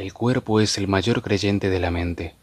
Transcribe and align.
El 0.00 0.14
cuerpo 0.14 0.60
es 0.60 0.78
el 0.78 0.88
mayor 0.88 1.20
creyente 1.20 1.68
de 1.68 1.78
la 1.78 1.90
mente. 1.90 2.34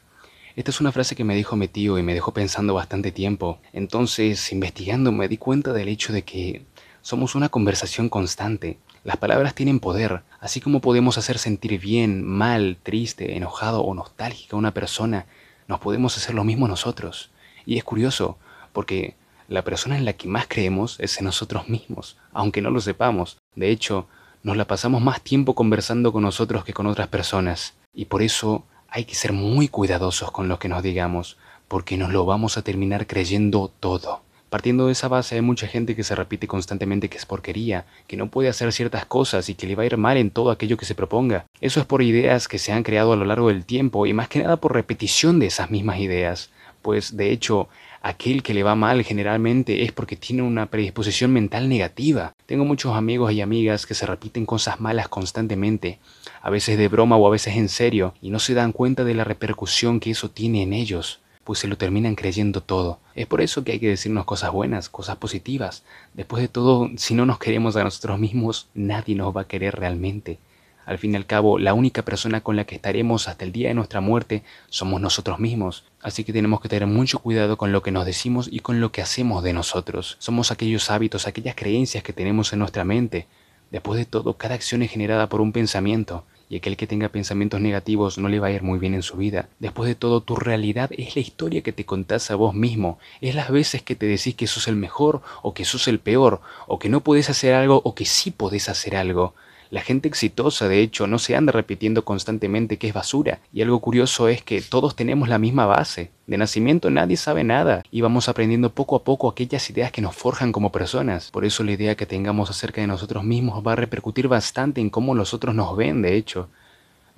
Esta 0.56 0.70
es 0.70 0.80
una 0.80 0.92
frase 0.92 1.16
que 1.16 1.24
me 1.24 1.34
dijo 1.34 1.56
mi 1.56 1.68
tío 1.68 1.98
y 1.98 2.04
me 2.04 2.14
dejó 2.14 2.32
pensando 2.32 2.76
bastante 2.76 3.12
tiempo. 3.12 3.58
Entonces, 3.74 4.52
investigando, 4.52 5.12
me 5.12 5.28
di 5.28 5.40
cuenta 5.40 5.74
del 5.74 5.88
hecho 5.88 6.14
de 6.14 6.22
que 6.22 6.68
somos 7.02 7.34
una 7.34 7.50
conversación 7.50 8.10
constante. 8.10 8.78
Las 9.04 9.18
palabras 9.18 9.56
tienen 9.56 9.80
poder, 9.80 10.22
así 10.40 10.62
como 10.62 10.82
podemos 10.82 11.18
hacer 11.18 11.40
sentir 11.40 11.80
bien, 11.80 12.24
mal, 12.24 12.78
triste, 12.84 13.36
enojado 13.36 13.82
o 13.82 13.96
nostálgica 13.96 14.56
a 14.56 14.60
una 14.60 14.76
persona, 14.76 15.26
nos 15.68 15.80
podemos 15.80 16.16
hacer 16.16 16.36
lo 16.36 16.44
mismo 16.44 16.68
nosotros. 16.68 17.32
Y 17.66 17.80
es 17.80 17.84
curioso, 17.84 18.38
porque 18.72 19.16
la 19.48 19.64
persona 19.64 19.98
en 19.98 20.06
la 20.06 20.14
que 20.14 20.28
más 20.28 20.46
creemos 20.48 21.00
es 21.00 21.18
en 21.18 21.26
nosotros 21.26 21.70
mismos, 21.70 22.18
aunque 22.34 22.62
no 22.62 22.70
lo 22.70 22.82
sepamos. 22.82 23.40
De 23.56 23.72
hecho, 23.72 24.08
nos 24.44 24.58
la 24.58 24.66
pasamos 24.66 25.02
más 25.02 25.22
tiempo 25.22 25.56
conversando 25.56 26.12
con 26.14 26.24
nosotros 26.24 26.64
que 26.64 26.74
con 26.74 26.88
otras 26.88 27.08
personas. 27.08 27.74
Y 27.94 28.06
por 28.06 28.22
eso 28.22 28.66
hay 28.90 29.06
que 29.06 29.16
ser 29.16 29.34
muy 29.34 29.68
cuidadosos 29.68 30.32
con 30.32 30.48
lo 30.48 30.60
que 30.60 30.70
nos 30.70 30.84
digamos, 30.84 31.38
porque 31.68 31.98
nos 31.98 32.12
lo 32.12 32.26
vamos 32.26 32.58
a 32.58 32.62
terminar 32.62 33.08
creyendo 33.08 33.72
todo. 33.80 34.22
Partiendo 34.50 34.86
de 34.86 34.94
esa 34.94 35.10
base 35.10 35.36
hay 35.36 35.42
mucha 35.42 35.68
gente 35.68 35.94
que 35.94 36.06
se 36.06 36.16
repite 36.16 36.48
constantemente 36.48 37.10
que 37.10 37.18
es 37.18 37.26
porquería, 37.26 37.86
que 38.08 38.16
no 38.16 38.30
puede 38.32 38.48
hacer 38.48 38.72
ciertas 38.72 39.06
cosas 39.06 39.50
y 39.50 39.56
que 39.56 39.68
le 39.68 39.76
va 39.76 39.84
a 39.84 39.88
ir 39.88 39.98
mal 39.98 40.16
en 40.16 40.32
todo 40.32 40.52
aquello 40.52 40.78
que 40.78 40.86
se 40.86 40.96
proponga. 40.96 41.46
Eso 41.60 41.82
es 41.82 41.86
por 41.86 42.02
ideas 42.02 42.48
que 42.48 42.58
se 42.58 42.72
han 42.72 42.84
creado 42.84 43.12
a 43.12 43.18
lo 43.18 43.26
largo 43.26 43.50
del 43.50 43.66
tiempo 43.66 44.06
y 44.06 44.14
más 44.14 44.30
que 44.30 44.42
nada 44.42 44.56
por 44.56 44.74
repetición 44.74 45.40
de 45.40 45.48
esas 45.48 45.70
mismas 45.70 46.00
ideas. 46.00 46.50
Pues 46.82 47.18
de 47.18 47.32
hecho, 47.32 47.68
aquel 48.02 48.44
que 48.44 48.54
le 48.54 48.64
va 48.64 48.76
mal 48.76 49.04
generalmente 49.04 49.84
es 49.84 49.92
porque 49.92 50.16
tiene 50.16 50.42
una 50.42 50.68
predisposición 50.68 51.34
mental 51.34 51.70
negativa. 51.70 52.34
Tengo 52.46 52.66
muchos 52.66 52.96
amigos 52.96 53.32
y 53.34 53.42
amigas 53.42 53.86
que 53.86 53.94
se 53.94 54.06
repiten 54.06 54.46
cosas 54.46 54.80
malas 54.80 55.10
constantemente, 55.10 56.00
a 56.42 56.50
veces 56.50 56.78
de 56.78 56.88
broma 56.88 57.18
o 57.18 57.28
a 57.28 57.32
veces 57.32 57.56
en 57.58 57.70
serio, 57.70 58.14
y 58.22 58.30
no 58.30 58.40
se 58.40 58.54
dan 58.54 58.72
cuenta 58.72 59.04
de 59.04 59.14
la 59.14 59.24
repercusión 59.24 60.00
que 60.00 60.12
eso 60.12 60.30
tiene 60.30 60.64
en 60.64 60.74
ellos, 60.74 61.20
pues 61.44 61.60
se 61.60 61.68
lo 61.68 61.78
terminan 61.78 62.16
creyendo 62.16 62.62
todo. 62.62 63.00
Es 63.16 63.26
por 63.26 63.42
eso 63.42 63.64
que 63.64 63.74
hay 63.74 63.80
que 63.80 63.88
decirnos 63.88 64.26
cosas 64.26 64.52
buenas, 64.52 64.90
cosas 64.90 65.18
positivas. 65.18 65.84
Después 66.14 66.42
de 66.42 66.50
todo, 66.50 66.90
si 66.98 67.14
no 67.14 67.26
nos 67.26 67.40
queremos 67.40 67.76
a 67.76 67.84
nosotros 67.84 68.20
mismos, 68.20 68.68
nadie 68.74 69.16
nos 69.16 69.36
va 69.36 69.42
a 69.42 69.48
querer 69.48 69.76
realmente. 69.76 70.40
Al 70.88 70.98
fin 70.98 71.12
y 71.12 71.18
al 71.18 71.26
cabo, 71.26 71.60
la 71.60 71.74
única 71.74 72.04
persona 72.04 72.40
con 72.40 72.56
la 72.56 72.64
que 72.64 72.76
estaremos 72.76 73.28
hasta 73.28 73.44
el 73.44 73.52
día 73.52 73.68
de 73.68 73.74
nuestra 73.74 74.00
muerte 74.00 74.44
somos 74.70 75.02
nosotros 75.02 75.38
mismos. 75.38 75.84
Así 76.02 76.24
que 76.24 76.32
tenemos 76.32 76.62
que 76.62 76.70
tener 76.70 76.88
mucho 76.88 77.20
cuidado 77.20 77.58
con 77.58 77.74
lo 77.74 77.82
que 77.82 77.92
nos 77.92 78.06
decimos 78.06 78.48
y 78.50 78.62
con 78.62 78.80
lo 78.80 78.94
que 78.94 79.02
hacemos 79.02 79.44
de 79.44 79.52
nosotros. 79.52 80.16
Somos 80.20 80.50
aquellos 80.50 80.90
hábitos, 80.90 81.28
aquellas 81.28 81.56
creencias 81.56 82.06
que 82.06 82.14
tenemos 82.14 82.54
en 82.54 82.60
nuestra 82.60 82.86
mente. 82.86 83.28
Después 83.70 84.00
de 84.00 84.06
todo, 84.06 84.38
cada 84.38 84.56
acción 84.56 84.82
es 84.82 84.90
generada 84.90 85.28
por 85.28 85.42
un 85.42 85.52
pensamiento 85.52 86.24
y 86.50 86.56
aquel 86.56 86.78
que 86.78 86.88
tenga 86.88 87.10
pensamientos 87.10 87.60
negativos 87.60 88.18
no 88.18 88.30
le 88.30 88.40
va 88.40 88.48
a 88.48 88.52
ir 88.52 88.64
muy 88.64 88.80
bien 88.80 88.94
en 88.94 89.04
su 89.04 89.18
vida. 89.18 89.50
Después 89.60 89.90
de 89.90 89.96
todo, 89.96 90.22
tu 90.22 90.38
realidad 90.38 90.90
es 90.98 91.18
la 91.18 91.22
historia 91.22 91.64
que 91.64 91.74
te 91.74 91.86
contás 91.86 92.32
a 92.32 92.36
vos 92.36 92.54
mismo, 92.54 92.98
es 93.20 93.36
las 93.36 93.52
veces 93.52 93.82
que 93.82 93.98
te 93.98 94.06
decís 94.06 94.36
que 94.36 94.48
sos 94.48 94.70
el 94.70 94.78
mejor 94.78 95.22
o 95.42 95.54
que 95.54 95.66
sos 95.66 95.90
el 95.90 96.00
peor, 96.00 96.40
o 96.66 96.80
que 96.80 96.88
no 96.88 97.02
podés 97.02 97.30
hacer 97.30 97.54
algo 97.56 97.82
o 97.84 97.94
que 97.94 98.06
sí 98.06 98.32
podés 98.32 98.70
hacer 98.70 98.96
algo. 98.96 99.36
La 99.70 99.82
gente 99.82 100.08
exitosa, 100.08 100.68
de 100.68 100.82
hecho, 100.82 101.08
no 101.08 101.20
se 101.20 101.36
anda 101.36 101.52
repitiendo 101.52 102.06
constantemente 102.06 102.78
que 102.78 102.88
es 102.88 102.94
basura. 102.94 103.40
Y 103.52 103.62
algo 103.62 103.80
curioso 103.80 104.28
es 104.28 104.42
que 104.42 104.62
todos 104.62 104.96
tenemos 104.96 105.30
la 105.30 105.40
misma 105.40 105.66
base. 105.66 106.12
De 106.26 106.38
nacimiento 106.38 106.90
nadie 106.90 107.18
sabe 107.18 107.44
nada 107.44 107.84
y 107.90 108.02
vamos 108.02 108.28
aprendiendo 108.28 108.74
poco 108.74 108.96
a 108.96 109.04
poco 109.04 109.30
aquellas 109.30 109.70
ideas 109.70 109.92
que 109.92 110.02
nos 110.02 110.16
forjan 110.16 110.52
como 110.52 110.72
personas. 110.72 111.32
Por 111.32 111.46
eso 111.46 111.64
la 111.64 111.72
idea 111.72 111.96
que 111.96 112.06
tengamos 112.06 112.50
acerca 112.50 112.82
de 112.82 112.88
nosotros 112.88 113.24
mismos 113.24 113.66
va 113.66 113.74
a 113.74 113.78
repercutir 113.78 114.28
bastante 114.28 114.82
en 114.82 114.90
cómo 114.90 115.16
los 115.16 115.34
otros 115.34 115.56
nos 115.56 115.76
ven, 115.76 116.02
de 116.02 116.16
hecho. 116.16 116.50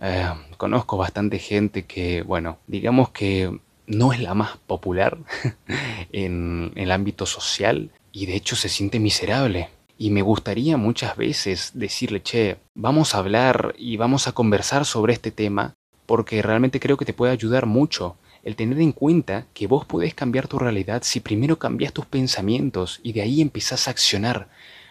Eh, 0.02 0.30
conozco 0.58 0.98
bastante 0.98 1.40
gente 1.40 1.86
que, 1.86 2.22
bueno, 2.22 2.60
digamos 2.68 3.10
que 3.10 3.60
no 3.88 4.14
es 4.14 4.22
la 4.22 4.34
más 4.36 4.58
popular 4.58 5.18
en 6.12 6.72
el 6.76 6.92
ámbito 6.92 7.26
social 7.26 7.90
y 8.12 8.28
de 8.28 8.36
hecho 8.36 8.56
se 8.56 8.70
siente 8.70 9.00
miserable. 9.00 9.70
Y 10.02 10.12
me 10.12 10.22
gustaría 10.22 10.78
muchas 10.78 11.18
veces 11.18 11.72
decirle, 11.74 12.24
che, 12.24 12.56
vamos 12.74 13.14
a 13.14 13.18
hablar 13.18 13.76
y 13.78 13.98
vamos 13.98 14.30
a 14.30 14.32
conversar 14.32 14.86
sobre 14.86 15.12
este 15.12 15.30
tema 15.30 15.76
porque 16.06 16.42
realmente 16.42 16.80
creo 16.80 16.96
que 16.96 17.04
te 17.04 17.14
puede 17.14 17.34
ayudar 17.34 17.66
mucho 17.66 18.16
el 18.42 18.56
tener 18.56 18.80
en 18.80 18.94
cuenta 18.94 19.46
que 19.54 19.68
vos 19.68 19.86
podés 19.86 20.14
cambiar 20.14 20.48
tu 20.48 20.58
realidad 20.58 21.02
si 21.04 21.20
primero 21.20 21.60
cambias 21.60 21.92
tus 21.92 22.06
pensamientos 22.06 23.02
y 23.04 23.12
de 23.12 23.24
ahí 23.24 23.42
empezás 23.42 23.90
a 23.90 23.92
accionar. 23.92 24.48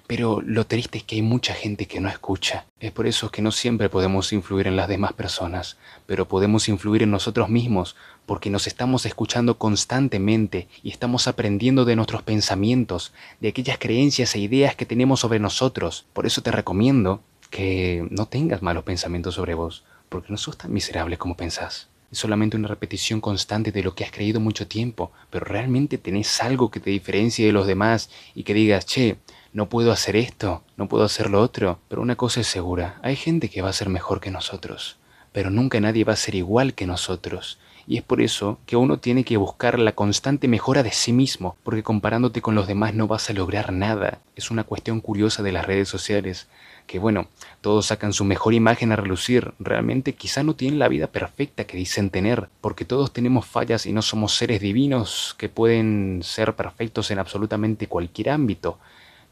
Pero 0.09 0.41
lo 0.41 0.67
triste 0.67 0.99
es 0.99 1.05
que 1.05 1.17
hay 1.17 1.23
mucha 1.23 1.53
gente 1.53 1.87
que 1.87 2.01
no 2.01 2.09
escucha. 2.09 2.65
Es 2.81 2.93
por 2.93 3.07
eso 3.07 3.31
que 3.31 3.43
no 3.43 3.53
siempre 3.53 3.91
podemos 3.91 4.33
influir 4.33 4.67
en 4.67 4.75
las 4.75 4.89
demás 4.89 5.13
personas, 5.13 5.77
pero 6.07 6.27
podemos 6.27 6.67
influir 6.71 7.03
en 7.03 7.11
nosotros 7.11 7.51
mismos, 7.51 7.95
porque 8.25 8.49
nos 8.49 8.67
estamos 8.67 9.05
escuchando 9.05 9.59
constantemente 9.59 10.67
y 10.83 10.91
estamos 10.91 11.29
aprendiendo 11.29 11.85
de 11.85 11.95
nuestros 11.95 12.23
pensamientos, 12.23 13.13
de 13.41 13.49
aquellas 13.49 13.77
creencias 13.79 14.35
e 14.35 14.39
ideas 14.39 14.75
que 14.75 14.87
tenemos 14.87 15.21
sobre 15.21 15.41
nosotros. 15.41 16.07
Por 16.15 16.25
eso 16.25 16.41
te 16.41 16.53
recomiendo 16.53 17.23
que 17.51 18.09
no 18.11 18.25
tengas 18.25 18.63
malos 18.63 18.85
pensamientos 18.85 19.35
sobre 19.35 19.53
vos, 19.53 19.85
porque 20.09 20.29
no 20.31 20.39
sos 20.39 20.57
tan 20.57 20.73
miserable 20.73 21.19
como 21.19 21.37
pensás. 21.37 21.89
Es 22.11 22.19
solamente 22.19 22.57
una 22.57 22.69
repetición 22.69 23.21
constante 23.21 23.73
de 23.73 23.83
lo 23.83 23.95
que 23.95 24.05
has 24.05 24.11
creído 24.11 24.41
mucho 24.41 24.67
tiempo, 24.67 25.13
pero 25.29 25.45
realmente 25.45 25.99
tenés 25.99 26.43
algo 26.43 26.71
que 26.71 26.81
te 26.81 26.89
diferencie 26.89 27.45
de 27.45 27.53
los 27.53 27.67
demás 27.67 28.09
y 28.35 28.45
que 28.45 28.55
digas, 28.55 28.87
che, 28.87 29.19
no 29.53 29.69
puedo 29.69 29.93
hacer 29.93 30.17
esto, 30.17 30.63
no 30.77 30.89
puedo 30.89 31.05
hacer 31.05 31.31
lo 31.31 31.41
otro, 31.41 31.79
pero 31.89 32.03
una 32.03 32.17
cosa 32.17 32.41
es 32.41 32.47
segura, 32.47 32.99
hay 33.03 33.17
gente 33.17 33.49
que 33.49 33.63
va 33.63 33.71
a 33.71 33.75
ser 33.75 33.89
mejor 33.89 34.21
que 34.21 34.31
nosotros, 34.31 34.97
pero 35.33 35.51
nunca 35.51 35.81
nadie 35.81 36.05
va 36.05 36.13
a 36.13 36.17
ser 36.17 36.35
igual 36.35 36.75
que 36.75 36.87
nosotros. 36.87 37.59
Y 37.87 37.97
es 37.97 38.03
por 38.03 38.21
eso 38.21 38.59
que 38.67 38.77
uno 38.77 38.99
tiene 38.99 39.25
que 39.25 39.39
buscar 39.39 39.79
la 39.79 39.93
constante 39.93 40.47
mejora 40.47 40.83
de 40.83 40.93
sí 40.93 41.11
mismo, 41.11 41.57
porque 41.63 41.83
comparándote 41.83 42.43
con 42.43 42.55
los 42.55 42.67
demás 42.67 42.93
no 42.93 43.09
vas 43.09 43.31
a 43.31 43.33
lograr 43.33 43.73
nada. 43.73 44.19
Es 44.37 44.51
una 44.51 44.65
cuestión 44.65 45.01
curiosa 45.01 45.43
de 45.43 45.53
las 45.53 45.65
redes 45.65 45.89
sociales, 45.89 46.49
que 46.87 46.99
bueno, 46.99 47.29
todos 47.63 47.87
sacan 47.87 48.13
su 48.13 48.27
mejor 48.27 48.53
imagen 48.53 48.93
a 48.93 48.97
relucir, 48.97 49.55
realmente 49.59 50.13
quizá 50.15 50.43
no 50.43 50.55
tienen 50.55 50.79
la 50.79 50.89
vida 50.89 51.07
perfecta 51.07 51.65
que 51.65 51.79
dicen 51.79 52.11
tener, 52.11 52.51
porque 52.61 52.85
todos 52.85 53.15
tenemos 53.15 53.47
fallas 53.47 53.87
y 53.87 53.93
no 53.95 54.03
somos 54.03 54.35
seres 54.35 54.61
divinos 54.61 55.35
que 55.39 55.49
pueden 55.49 56.21
ser 56.23 56.55
perfectos 56.57 57.11
en 57.11 57.19
absolutamente 57.19 57.87
cualquier 57.87 58.29
ámbito 58.29 58.79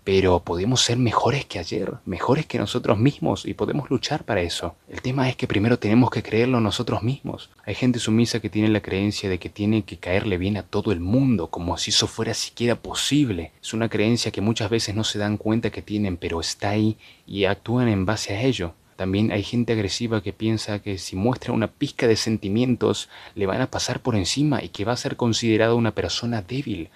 pero 0.06 0.38
podemos 0.38 0.82
ser 0.82 0.98
mejores 0.98 1.46
que 1.46 1.58
ayer, 1.58 1.94
mejores 2.04 2.46
que 2.46 2.58
nosotros 2.58 2.96
mismos 2.96 3.44
y 3.44 3.54
podemos 3.54 3.90
luchar 3.90 4.22
para 4.22 4.40
eso. 4.40 4.76
El 4.88 5.02
tema 5.02 5.28
es 5.28 5.34
que 5.34 5.48
primero 5.48 5.80
tenemos 5.80 6.10
que 6.10 6.22
creerlo 6.22 6.60
nosotros 6.60 7.02
mismos. 7.02 7.50
Hay 7.64 7.74
gente 7.74 7.98
sumisa 7.98 8.38
que 8.38 8.48
tiene 8.48 8.68
la 8.68 8.82
creencia 8.82 9.28
de 9.28 9.40
que 9.40 9.48
tiene 9.48 9.82
que 9.82 9.96
caerle 9.96 10.38
bien 10.38 10.58
a 10.58 10.62
todo 10.62 10.92
el 10.92 11.00
mundo, 11.00 11.48
como 11.48 11.76
si 11.76 11.90
eso 11.90 12.06
fuera 12.06 12.34
siquiera 12.34 12.76
posible. 12.76 13.50
Es 13.60 13.74
una 13.74 13.88
creencia 13.88 14.30
que 14.30 14.40
muchas 14.40 14.70
veces 14.70 14.94
no 14.94 15.02
se 15.02 15.18
dan 15.18 15.38
cuenta 15.38 15.70
que 15.70 15.82
tienen, 15.82 16.18
pero 16.18 16.38
está 16.38 16.70
ahí 16.70 16.98
y 17.26 17.46
actúan 17.46 17.88
en 17.88 18.06
base 18.06 18.32
a 18.32 18.42
ello. 18.42 18.74
También 18.94 19.32
hay 19.32 19.42
gente 19.42 19.72
agresiva 19.72 20.22
que 20.22 20.32
piensa 20.32 20.78
que 20.78 20.98
si 20.98 21.16
muestra 21.16 21.52
una 21.52 21.66
pizca 21.66 22.06
de 22.06 22.14
sentimientos 22.14 23.08
le 23.34 23.46
van 23.46 23.60
a 23.60 23.72
pasar 23.72 23.98
por 23.98 24.14
encima 24.14 24.62
y 24.62 24.68
que 24.68 24.84
va 24.84 24.92
a 24.92 24.96
ser 24.96 25.16
considerada 25.16 25.74
una 25.74 25.96
persona 25.96 26.42
débil, 26.42 26.90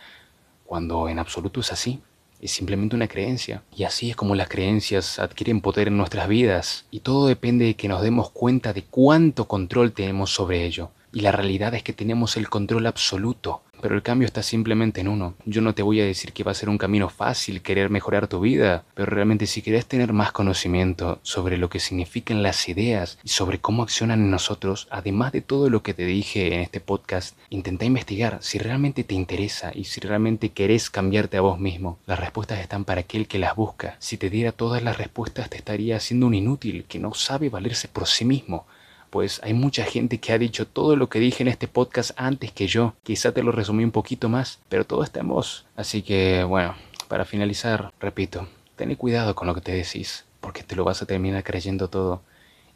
cuando 0.64 1.08
en 1.08 1.18
absoluto 1.18 1.58
es 1.58 1.72
así 1.72 2.00
es 2.40 2.50
simplemente 2.50 2.96
una 2.96 3.08
creencia. 3.08 3.62
Y 3.76 3.84
así 3.84 4.10
es 4.10 4.16
como 4.16 4.34
las 4.34 4.48
creencias 4.48 5.18
adquieren 5.18 5.60
poder 5.60 5.88
en 5.88 5.96
nuestras 5.96 6.28
vidas. 6.28 6.86
Y 6.90 7.00
todo 7.00 7.26
depende 7.26 7.64
de 7.64 7.76
que 7.76 7.88
nos 7.88 8.02
demos 8.02 8.30
cuenta 8.30 8.72
de 8.72 8.84
cuánto 8.84 9.46
control 9.46 9.92
tenemos 9.92 10.32
sobre 10.32 10.64
ello. 10.64 10.90
Y 11.12 11.20
la 11.20 11.32
realidad 11.32 11.74
es 11.74 11.82
que 11.82 11.92
tenemos 11.92 12.36
el 12.36 12.48
control 12.48 12.86
absoluto 12.86 13.62
pero 13.80 13.94
el 13.94 14.02
cambio 14.02 14.26
está 14.26 14.42
simplemente 14.42 15.00
en 15.00 15.08
uno. 15.08 15.34
Yo 15.44 15.60
no 15.60 15.74
te 15.74 15.82
voy 15.82 16.00
a 16.00 16.04
decir 16.04 16.32
que 16.32 16.44
va 16.44 16.52
a 16.52 16.54
ser 16.54 16.68
un 16.68 16.78
camino 16.78 17.08
fácil 17.08 17.62
querer 17.62 17.90
mejorar 17.90 18.28
tu 18.28 18.40
vida, 18.40 18.84
pero 18.94 19.06
realmente 19.06 19.46
si 19.46 19.62
querés 19.62 19.86
tener 19.86 20.12
más 20.12 20.32
conocimiento 20.32 21.18
sobre 21.22 21.58
lo 21.58 21.68
que 21.70 21.80
significan 21.80 22.42
las 22.42 22.68
ideas 22.68 23.18
y 23.24 23.28
sobre 23.28 23.58
cómo 23.58 23.82
accionan 23.82 24.20
en 24.20 24.30
nosotros, 24.30 24.88
además 24.90 25.32
de 25.32 25.40
todo 25.40 25.70
lo 25.70 25.82
que 25.82 25.94
te 25.94 26.04
dije 26.04 26.54
en 26.54 26.60
este 26.60 26.80
podcast, 26.80 27.36
intenta 27.48 27.84
investigar 27.84 28.38
si 28.40 28.58
realmente 28.58 29.04
te 29.04 29.14
interesa 29.14 29.72
y 29.74 29.84
si 29.84 30.00
realmente 30.00 30.50
querés 30.50 30.90
cambiarte 30.90 31.36
a 31.36 31.42
vos 31.42 31.58
mismo. 31.58 31.98
Las 32.06 32.20
respuestas 32.20 32.60
están 32.60 32.84
para 32.84 33.02
aquel 33.02 33.26
que 33.26 33.38
las 33.38 33.56
busca. 33.56 33.96
Si 33.98 34.16
te 34.16 34.30
diera 34.30 34.52
todas 34.52 34.82
las 34.82 34.98
respuestas 34.98 35.50
te 35.50 35.56
estaría 35.56 35.96
haciendo 35.96 36.26
un 36.26 36.34
inútil 36.34 36.84
que 36.84 36.98
no 36.98 37.14
sabe 37.14 37.48
valerse 37.48 37.88
por 37.88 38.06
sí 38.06 38.24
mismo 38.24 38.66
pues 39.10 39.40
hay 39.42 39.52
mucha 39.52 39.84
gente 39.84 40.18
que 40.18 40.32
ha 40.32 40.38
dicho 40.38 40.66
todo 40.66 40.96
lo 40.96 41.08
que 41.08 41.18
dije 41.18 41.42
en 41.42 41.48
este 41.48 41.68
podcast 41.68 42.12
antes 42.16 42.52
que 42.52 42.66
yo. 42.66 42.94
Quizá 43.02 43.32
te 43.32 43.42
lo 43.42 43.52
resumí 43.52 43.84
un 43.84 43.90
poquito 43.90 44.28
más, 44.28 44.60
pero 44.68 44.84
todo 44.84 45.02
está 45.02 45.20
en 45.20 45.28
vos. 45.28 45.66
Así 45.76 46.02
que, 46.02 46.44
bueno, 46.44 46.74
para 47.08 47.24
finalizar, 47.24 47.92
repito, 48.00 48.48
ten 48.76 48.94
cuidado 48.94 49.34
con 49.34 49.46
lo 49.46 49.54
que 49.54 49.60
te 49.60 49.72
decís, 49.72 50.24
porque 50.40 50.62
te 50.62 50.76
lo 50.76 50.84
vas 50.84 51.02
a 51.02 51.06
terminar 51.06 51.44
creyendo 51.44 51.88
todo. 51.88 52.22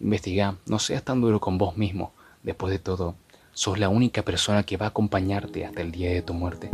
Investiga, 0.00 0.56
no 0.66 0.78
seas 0.78 1.02
tan 1.02 1.20
duro 1.20 1.40
con 1.40 1.56
vos 1.56 1.76
mismo. 1.76 2.12
Después 2.42 2.72
de 2.72 2.78
todo, 2.78 3.14
sos 3.52 3.78
la 3.78 3.88
única 3.88 4.22
persona 4.22 4.64
que 4.64 4.76
va 4.76 4.86
a 4.86 4.88
acompañarte 4.90 5.64
hasta 5.64 5.80
el 5.80 5.92
día 5.92 6.10
de 6.10 6.22
tu 6.22 6.34
muerte. 6.34 6.70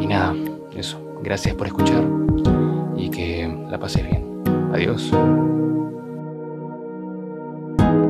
Y 0.00 0.06
nada, 0.06 0.34
eso. 0.74 0.98
Gracias 1.22 1.54
por 1.54 1.66
escuchar 1.66 2.04
y 2.96 3.10
que 3.10 3.46
la 3.70 3.78
pases 3.78 4.04
bien. 4.08 4.42
Adiós. 4.72 5.10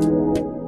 Música 0.01 0.60